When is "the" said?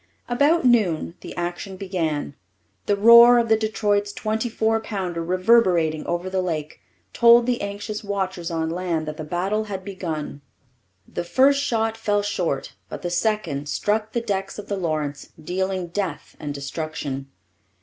1.21-1.35, 2.87-2.95, 3.49-3.55, 6.27-6.41, 7.45-7.61, 9.17-9.23, 11.07-11.23, 13.03-13.11, 14.13-14.21, 14.69-14.75